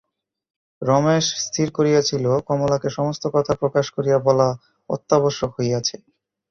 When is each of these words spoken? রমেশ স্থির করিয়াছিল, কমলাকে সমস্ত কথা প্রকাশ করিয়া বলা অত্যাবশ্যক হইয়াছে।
রমেশ 0.81 1.25
স্থির 1.45 1.67
করিয়াছিল, 1.71 2.25
কমলাকে 2.47 2.89
সমস্ত 2.89 3.23
কথা 3.35 3.53
প্রকাশ 3.55 3.85
করিয়া 3.95 4.17
বলা 4.19 4.47
অত্যাবশ্যক 4.89 5.51
হইয়াছে। 5.57 5.95